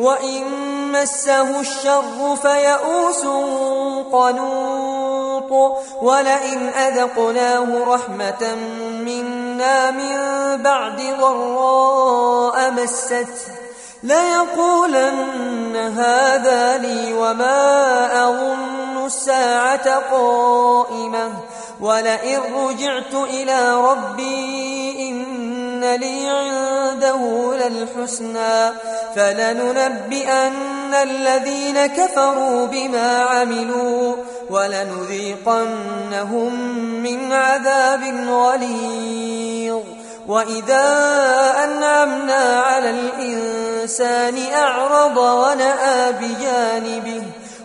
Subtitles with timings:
[0.00, 0.44] وإن
[0.92, 3.24] مسه الشر فيئوس
[4.12, 8.54] قنوط ولئن أذقناه رحمة
[9.04, 10.16] منا من
[10.62, 13.26] بعد ضراء مسته
[14.02, 21.30] ليقولن هذا لي وما أظن الساعة قائمة
[21.80, 28.70] ولئن رجعت إلى ربي إن لي عنده للحسنى
[29.16, 34.16] فلننبئن الذين كفروا بما عملوا
[34.50, 35.74] ولنذيقنهم
[37.02, 39.80] من عذاب غليظ
[40.28, 40.86] وإذا
[41.64, 47.22] أنعمنا على الإنسان أعرض ونأى بجانبه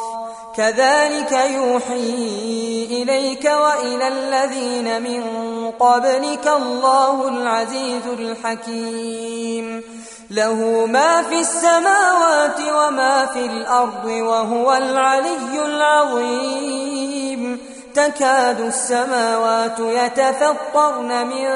[0.56, 5.22] كذلك يوحي إليك وإلى الذين من
[5.70, 9.82] قبلك الله العزيز الحكيم.
[10.30, 17.60] له ما في السماوات وما في الأرض وهو العلي العظيم.
[17.94, 21.46] تكاد السماوات يتفطرن من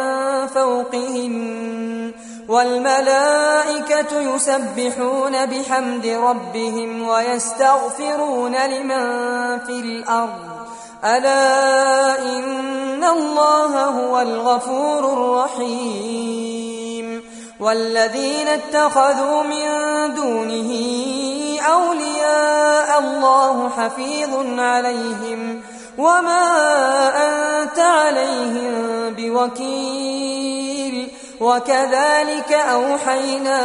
[0.46, 2.12] فوقهن
[2.48, 9.04] والملائكة يسبحون بحمد ربهم ويستغفرون لمن
[9.58, 10.50] في الأرض.
[11.04, 16.53] ألا إن الله هو الغفور الرحيم.
[17.64, 19.64] والذين اتخذوا من
[20.14, 20.70] دونه
[21.72, 25.62] أولياء الله حفيظ عليهم
[25.98, 26.46] وما
[27.08, 28.72] أنت عليهم
[29.18, 31.08] بوكيل.
[31.40, 33.60] وكذلك أوحينا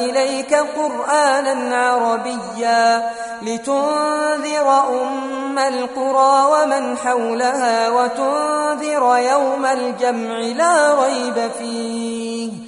[0.00, 3.10] إليك قرآنا عربيا
[3.42, 4.68] لتنذر
[5.02, 12.67] أم القرى ومن حولها وتنذر يوم الجمع لا ريب فيه.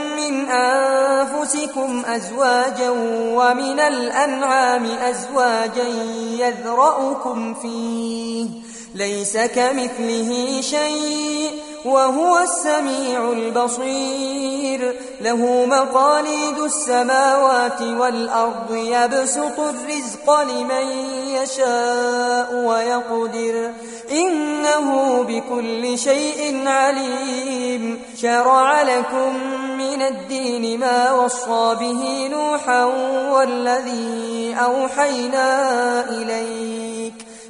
[0.21, 2.89] من أنفسكم أزواجا
[3.35, 5.87] ومن الأنعام أزواجا
[6.39, 8.47] يذرأكم فيه
[8.95, 11.51] ليس كمثله شيء
[11.85, 14.95] وهو السميع البصير.
[15.21, 20.87] له مقاليد السماوات والأرض يبسط الرزق لمن
[21.27, 23.71] يشاء ويقدر.
[24.11, 28.01] إنه بكل شيء عليم.
[28.21, 29.35] شرع لكم
[29.77, 32.85] من الدين ما وصى به نوحا
[33.31, 35.49] والذي أوحينا
[36.09, 37.30] إليك.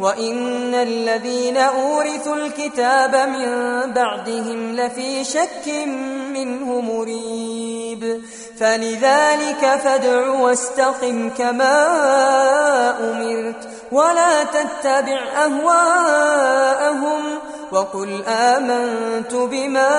[0.00, 3.46] وإن الذين أورثوا الكتاب من
[3.92, 5.68] بعدهم لفي شك
[6.32, 8.22] منه مريب
[8.58, 11.88] فلذلك فادع واستقم كما
[13.00, 17.22] أمرت ولا تتبع أهواءهم
[17.72, 19.90] وقل آمنت بما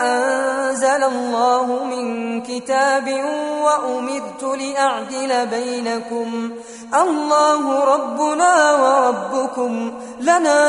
[0.00, 3.24] أنزل الله من كتاب
[3.62, 6.50] وأمرت لأعدل بينكم.
[7.02, 9.92] الله ربنا وربكم.
[10.20, 10.60] لنا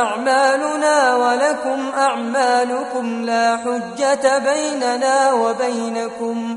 [0.00, 3.24] أعمالنا ولكم أعمالكم.
[3.24, 6.56] لا حجة بيننا وبينكم.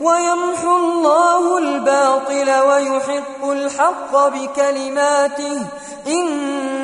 [0.00, 5.66] ويمحو الله الباطل ويحق الحق بكلماته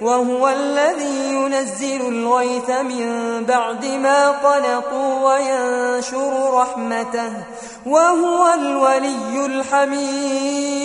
[0.00, 7.32] وهو الذي ينزل الغيث من بعد ما قنطوا وينشر رحمته
[7.86, 10.80] وهو الولي الحميد.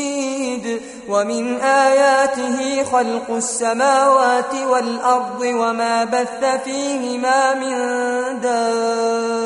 [1.10, 7.76] ومن آياته خلق السماوات والأرض وما بث فيهما من
[8.42, 9.46] دابة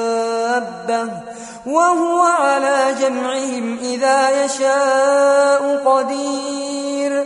[1.65, 7.25] وهو على جمعهم إذا يشاء قدير.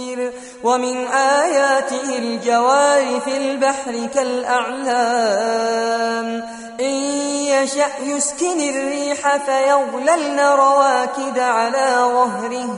[0.63, 5.21] ومن آياته الجوار في البحر كالأعلام.
[6.79, 6.93] إن
[7.45, 12.77] يشأ يسكن الريح فيظللن رواكد على ظهره.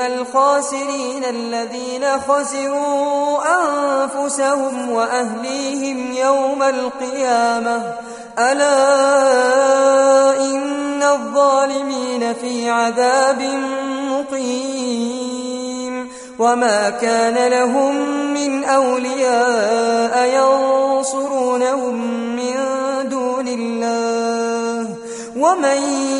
[0.00, 7.94] الخاسرين الذين خسروا أنفسهم وأهليهم يوم القيامة.
[8.38, 8.80] ألا
[10.40, 13.42] إن الظالمين في عذاب
[14.10, 16.08] مقيم.
[16.38, 17.94] وما كان لهم
[18.34, 21.94] من أولياء ينصرونهم
[22.36, 22.54] من
[23.08, 24.86] دون الله.
[25.36, 26.19] ومن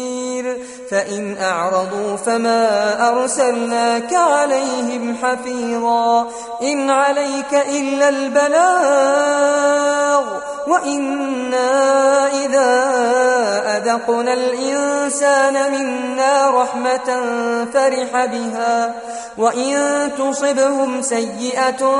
[0.91, 6.27] فإن أعرضوا فما أرسلناك عليهم حفيظا
[6.61, 9.61] إن عليك إلا البلاغ
[10.67, 12.71] وإنا إذا
[13.77, 17.21] أذقنا الإنسان منا رحمة
[17.73, 18.95] فرح بها
[19.37, 21.95] وإن تصبهم سيئة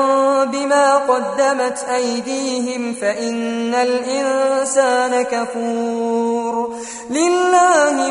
[0.46, 6.76] بما قدمت أيديهم فإن الإنسان كفور
[7.10, 8.11] لله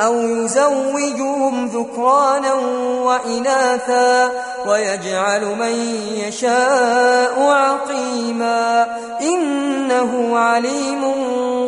[0.00, 2.54] أو يزوجهم ذكرانا
[3.02, 4.30] وإناثا
[4.66, 8.86] ويجعل من يشاء عقيما
[9.20, 11.04] إنه عليم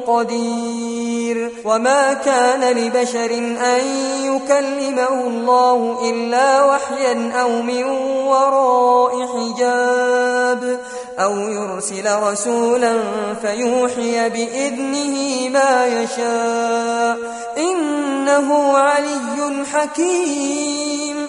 [0.07, 3.81] قدير وما كان لبشر أن
[4.23, 7.85] يكلمه الله إلا وحيا أو من
[8.27, 10.81] وراء حجاب
[11.19, 12.95] أو يرسل رسولا
[13.43, 17.19] فيوحي بإذنه ما يشاء
[18.05, 21.29] إنه علي حكيم.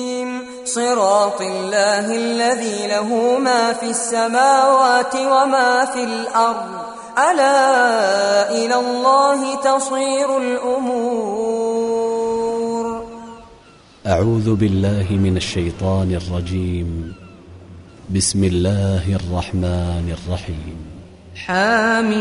[0.75, 6.71] صراط الله الذي له ما في السماوات وما في الأرض.
[7.31, 11.91] ألا إلى الله تصير الأمور.
[14.07, 17.13] أعوذ بالله من الشيطان الرجيم.
[18.15, 20.77] بسم الله الرحمن الرحيم.
[21.35, 22.15] حاميم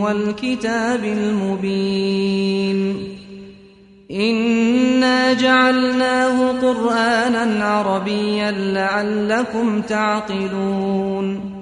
[0.00, 2.65] والكتاب المبين.
[5.34, 11.56] جعلناه قرآنا عربيا لعلكم تعقلون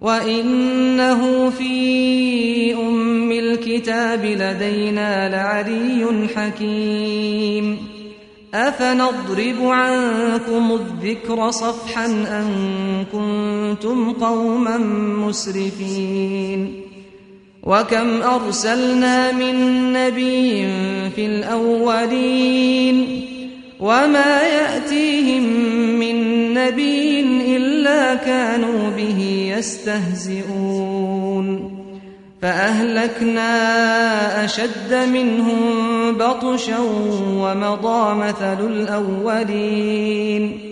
[0.00, 7.78] وإنه في أم الكتاب لدينا لعلي حكيم
[8.54, 12.48] أفنضرب عنكم الذكر صفحا أن
[13.12, 14.78] كنتم قوما
[15.28, 16.91] مسرفين
[17.62, 20.66] وكم أرسلنا من نبي
[21.16, 23.22] في الأولين
[23.80, 25.42] وما يأتيهم
[25.98, 26.16] من
[26.54, 27.20] نبي
[27.56, 31.02] إلا كانوا به يستهزئون
[32.42, 33.54] فأهلكنا
[34.44, 35.60] أشد منهم
[36.12, 36.78] بطشا
[37.38, 40.71] ومضى مثل الأولين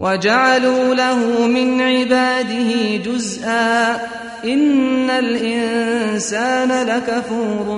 [0.00, 4.00] وجعلوا له من عباده جزءا
[4.44, 7.76] إن الإنسان لكفور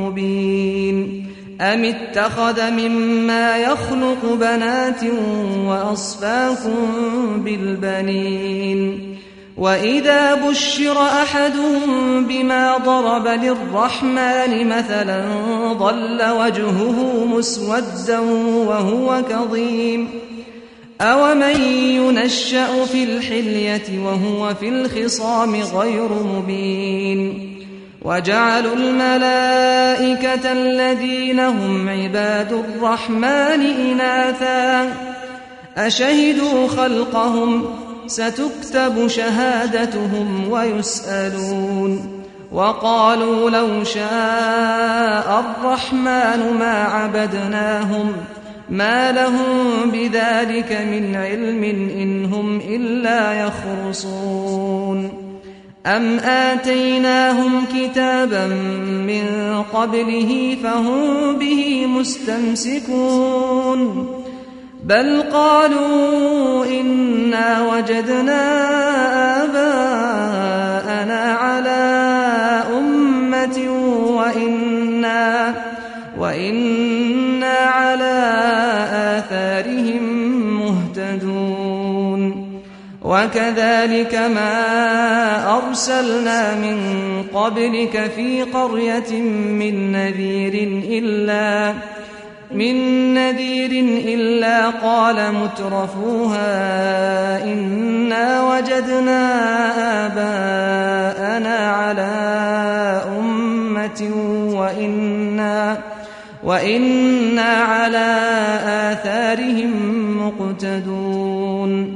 [0.00, 1.26] مبين
[1.60, 5.00] أم اتخذ مما يخلق بنات
[5.66, 6.76] وأصفاكم
[7.44, 9.16] بالبنين
[9.56, 15.24] وإذا بشر أحدهم بما ضرب للرحمن مثلا
[15.72, 18.18] ضل وجهه مسودا
[18.68, 20.08] وهو كظيم
[21.00, 27.52] أومن ينشأ في الحلية وهو في الخصام غير مبين
[28.02, 34.92] وجعلوا الملائكة الذين هم عباد الرحمن إناثا
[35.76, 37.64] أشهدوا خلقهم
[38.06, 48.12] ستكتب شهادتهم ويسألون وقالوا لو شاء الرحمن ما عبدناهم
[48.70, 51.64] ما لهم بذلك من علم
[52.00, 55.12] إن هم إلا يخرصون
[55.86, 58.46] أم آتيناهم كتابا
[59.06, 59.24] من
[59.72, 63.36] قبله فهم به مستمسكون
[64.84, 68.42] بل قالوا إنا وجدنا
[69.44, 71.82] آباءنا على
[72.78, 73.70] أمة
[74.16, 75.54] وإنا
[76.18, 76.85] وإنا
[83.16, 84.52] وكذلك ما
[85.56, 86.78] أرسلنا من
[87.34, 91.74] قبلك في قرية من نذير إلا
[92.52, 92.74] من
[93.14, 93.70] نذير
[94.14, 96.44] إلا قال مترفوها
[97.44, 99.22] إنا وجدنا
[100.06, 102.12] آباءنا على
[103.18, 104.10] أمة
[104.56, 105.78] وإنا
[106.44, 108.18] وإنا على
[108.64, 109.72] آثارهم
[110.26, 111.95] مقتدون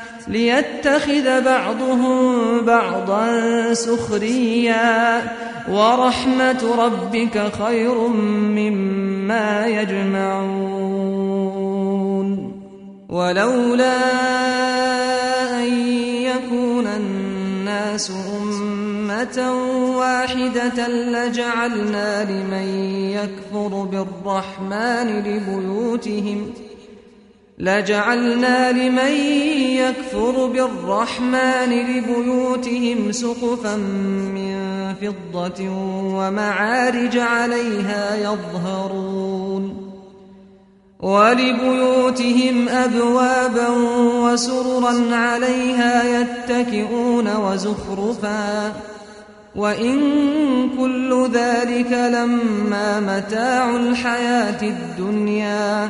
[0.27, 5.21] ليتخذ بعضهم بعضا سخريا.
[5.71, 10.91] ورحمة ربك خير مما يجمعون.
[13.09, 13.97] ولولا
[15.59, 15.67] أن
[16.21, 19.37] يكون الناس أمة
[19.97, 22.67] واحدة لجعلنا لمن
[23.11, 26.53] يكفر بالرحمن لبيوتهم
[27.61, 29.11] لجعلنا لمن
[29.77, 33.75] يكفر بالرحمن لبيوتهم سقفا
[34.35, 34.55] من
[35.01, 35.69] فضة
[36.15, 39.91] ومعارج عليها يظهرون
[40.99, 43.69] ولبيوتهم أبوابا
[44.21, 48.73] وسررا عليها يتكئون وزخرفا
[49.55, 49.99] وإن
[50.77, 55.89] كل ذلك لما متاع الحياة الدنيا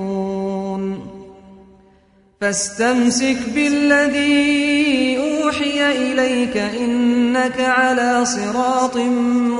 [2.41, 8.97] فاستمسك بالذي أوحي إليك إنك على صراط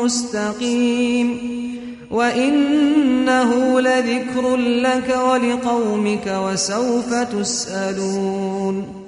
[0.04, 1.38] مستقيم
[2.12, 9.02] وإنه لذكر لك ولقومك وسوف تسألون.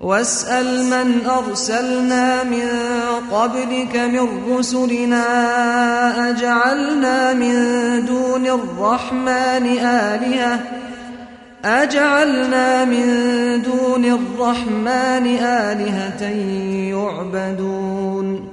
[0.00, 2.68] واسأل من أرسلنا من
[3.32, 5.24] قبلك من رسلنا
[6.30, 7.54] أجعلنا من
[8.06, 10.60] دون الرحمن آلهة
[11.64, 13.06] أجعلنا من
[13.62, 16.22] دون الرحمن آلهة
[16.92, 18.48] يعبدون.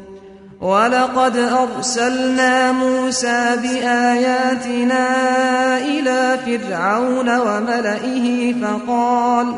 [0.62, 5.08] ولقد أرسلنا موسى بآياتنا
[5.78, 9.56] إلى فرعون وملئه فقال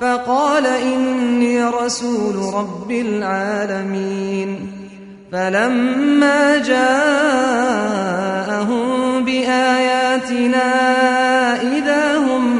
[0.00, 4.80] فقال إني رسول رب العالمين.
[5.32, 7.50] فلما جاءهم
[9.24, 10.62] بآياتنا
[11.62, 12.59] إذا هم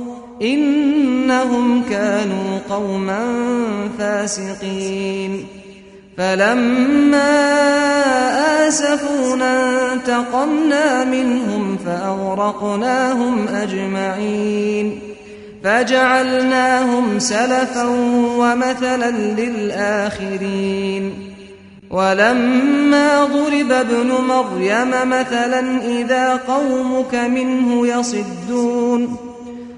[0.41, 3.19] إنهم كانوا قوما
[3.99, 5.45] فاسقين.
[6.17, 7.51] فلما
[8.67, 14.99] آسفونا انتقمنا منهم فأغرقناهم أجمعين.
[15.63, 17.85] فجعلناهم سلفا
[18.37, 21.13] ومثلا للآخرين.
[21.91, 29.30] ولما ضرب ابن مريم مثلا إذا قومك منه يصدون.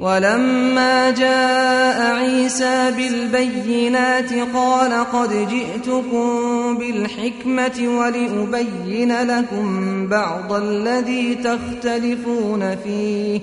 [0.00, 6.30] ولما جاء عيسى بالبينات قال قد جئتكم
[6.78, 13.40] بالحكمة ولأبين لكم بعض الذي تختلفون فيه.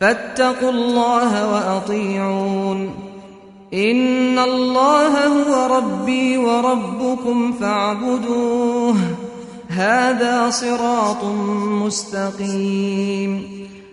[0.00, 2.94] فاتقوا الله وأطيعون.
[3.74, 8.96] إن الله هو ربي وربكم فاعبدوه.
[9.68, 11.24] هذا صراط
[11.84, 13.58] مستقيم.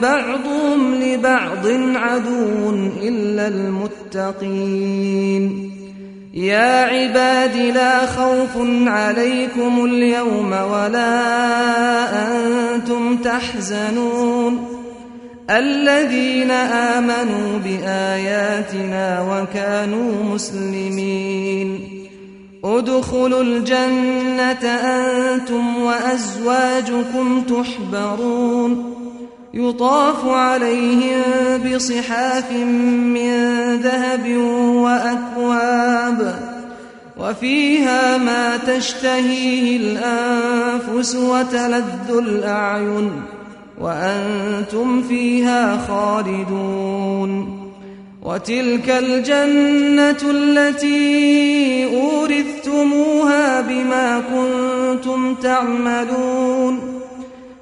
[0.00, 2.70] بعضهم لبعض عدو
[3.02, 5.44] إلا المتقين.
[6.34, 8.56] يا عباد لا خوف
[8.86, 11.18] عليكم اليوم ولا
[12.28, 14.68] أنتم تحزنون.
[15.50, 21.80] الذين آمنوا بآياتنا وكانوا مسلمين.
[22.64, 28.97] ادخلوا الجنة أنتم وأزواجكم تحبرون.
[29.54, 31.22] يطاف عليهم
[31.66, 34.36] بصحاف من ذهب
[34.76, 36.34] وأكواب
[37.18, 43.10] وفيها ما تشتهيه الأنفس وتلذ الأعين
[43.80, 47.58] وأنتم فيها خالدون
[48.22, 56.97] وتلك الجنة التي أورثتموها بما كنتم تعملون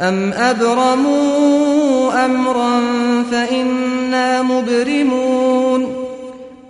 [0.00, 2.80] أم أبرموا أمرا
[3.30, 6.02] فإنا مبرمون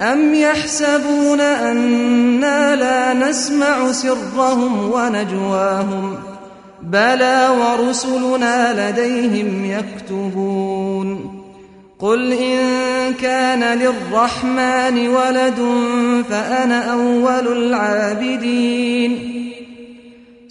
[0.03, 6.15] أم يحسبون أنا لا نسمع سرهم ونجواهم
[6.83, 11.43] بلى ورسلنا لديهم يكتبون
[11.99, 12.59] قل إن
[13.15, 15.61] كان للرحمن ولد
[16.31, 19.42] فأنا أول العابدين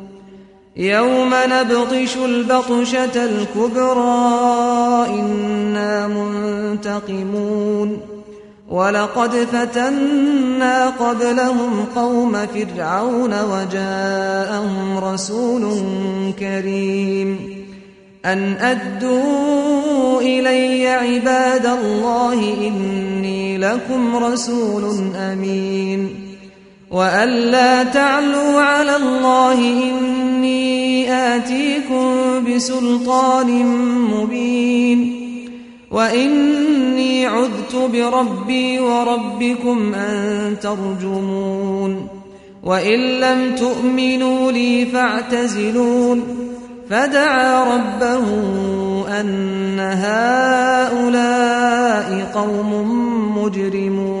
[0.77, 7.97] يوم نبطش البطشة الكبرى إنا منتقمون.
[8.69, 15.83] ولقد فتنا قبلهم قوم فرعون وجاءهم رسول
[16.39, 17.39] كريم.
[18.25, 26.09] أن أدوا إلي عباد الله إني لكم رسول أمين.
[26.91, 30.10] وأن لا تعلوا على الله إني
[31.35, 32.15] آتيكم
[32.47, 33.65] بسلطان
[34.11, 35.21] مبين
[35.91, 42.07] وإني عذت بربي وربكم أن ترجمون
[42.63, 46.23] وإن لم تؤمنوا لي فاعتزلون
[46.89, 48.25] فدعا ربه
[49.19, 51.11] أن هؤلاء
[52.33, 52.71] قوم
[53.37, 54.20] مجرمون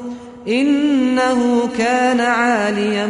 [0.47, 3.05] إنه كان عاليا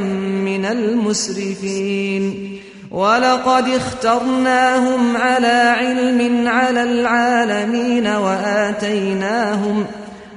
[0.45, 2.51] من المسرفين.
[2.91, 9.85] ولقد اخترناهم على علم على العالمين وآتيناهم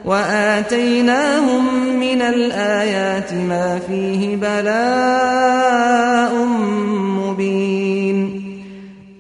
[0.04, 6.34] وآتيناهم من الآيات ما فيه بلاء
[7.18, 7.83] مبين.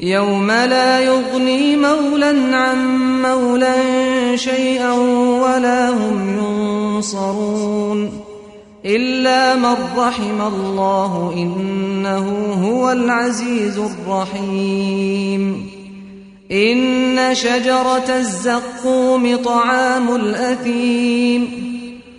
[0.00, 3.74] يوم لا يغني مولا عن مولا
[4.36, 4.92] شيئا
[5.42, 8.10] ولا هم ينصرون.
[8.86, 15.66] إلا من رحم الله إنه هو العزيز الرحيم.
[16.52, 21.67] إن شجرة الزقوم طعام الأثيم.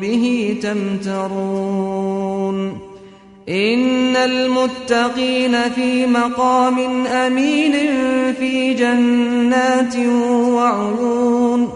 [0.00, 2.54] به تمترون.
[3.48, 7.72] إن المتقين في مقام أمين
[8.32, 9.96] في جنات
[10.48, 11.68] وعيون.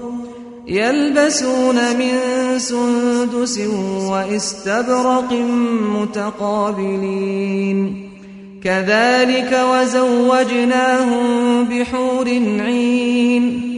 [0.68, 2.18] يلبسون من
[2.58, 3.60] سندس
[4.10, 5.32] واستبرق
[6.00, 8.08] متقابلين.
[8.64, 11.26] كذلك وزوجناهم
[11.64, 12.28] بحور
[12.60, 13.77] عين.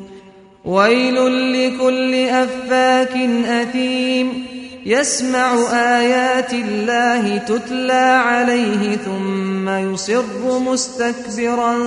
[0.65, 1.15] ويل
[1.53, 4.45] لكل أفاك أثيم.
[4.85, 11.77] يسمع آيات الله تتلى عليه ثم يصر مستكبرا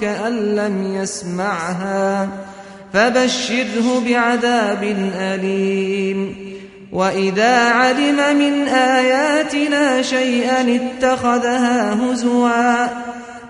[0.00, 2.28] كأن لم يسمعها.
[2.92, 6.52] فبشره بعذاب أليم.
[6.92, 13.11] وإذا علم من آياتنا شيئا اتخذها هزوا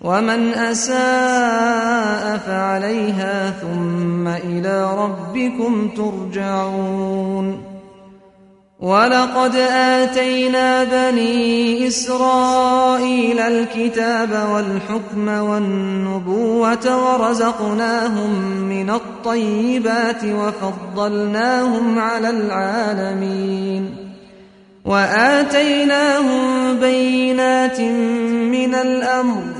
[0.00, 7.70] ومن أساء فعليها ثم إلى ربكم ترجعون
[8.80, 18.30] ولقد آتينا بني إسرائيل الكتاب والحكم والنبوة ورزقناهم
[18.68, 23.96] من الطيبات وفضلناهم على العالمين
[24.84, 27.80] وآتيناهم بينات
[28.50, 29.59] من الأمر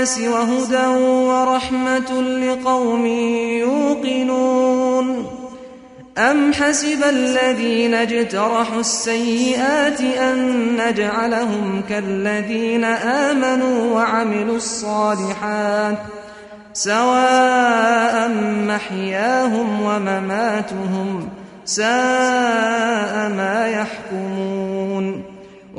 [0.00, 0.86] للناس وهدى
[1.28, 3.06] ورحمة لقوم
[3.60, 5.26] يوقنون.
[6.18, 10.36] أم حسب الذين اجترحوا السيئات أن
[10.76, 15.98] نجعلهم كالذين آمنوا وعملوا الصالحات
[16.72, 18.28] سواء
[18.68, 21.28] محياهم ومماتهم
[21.64, 24.59] ساء ما يحكمون.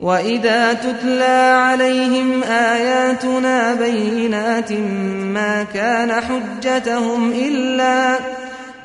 [0.00, 4.72] وإذا تتلى عليهم آياتنا بينات
[5.22, 8.18] ما كان حجتهم إلا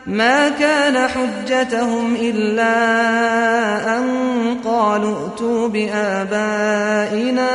[0.08, 2.78] ما كان حجتهم إلا
[3.98, 4.06] أن
[4.66, 7.52] قالوا ائتوا بآبائنا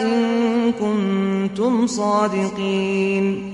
[0.00, 3.53] إن كنتم صادقين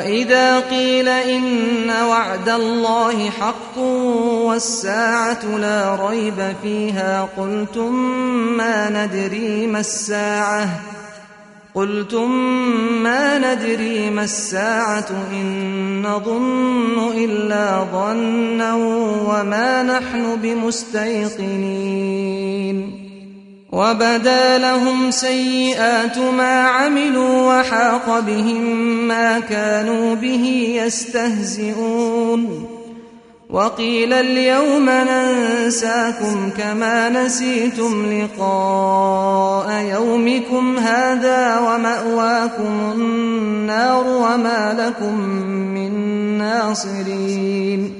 [0.00, 3.78] وإذا قيل إن وعد الله حق
[4.48, 7.94] والساعة لا ريب فيها قلتم
[8.56, 10.68] ما ندري ما الساعة
[11.74, 12.30] قلتم
[13.02, 18.74] ما ندري ما الساعة إن نظن إلا ظنا
[19.28, 21.70] وما نحن بمستيقنين
[23.72, 28.62] وبدا لهم سيئات ما عملوا وحاق بهم
[29.08, 32.66] ما كانوا به يستهزئون.
[33.50, 45.20] وقيل اليوم ننساكم كما نسيتم لقاء يومكم هذا ومأواكم النار وما لكم
[45.74, 45.92] من
[46.38, 47.99] ناصرين.